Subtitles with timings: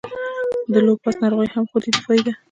[0.73, 2.33] د لوپس ناروغي هم خودي دفاعي ده.